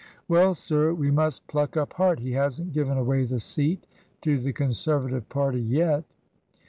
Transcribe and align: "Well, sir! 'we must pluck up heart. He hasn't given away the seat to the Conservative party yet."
"Well, 0.27 0.55
sir! 0.55 0.95
'we 0.95 1.11
must 1.11 1.45
pluck 1.45 1.77
up 1.77 1.93
heart. 1.93 2.17
He 2.21 2.31
hasn't 2.31 2.73
given 2.73 2.97
away 2.97 3.23
the 3.25 3.39
seat 3.39 3.85
to 4.23 4.39
the 4.39 4.51
Conservative 4.51 5.29
party 5.29 5.61
yet." 5.61 6.03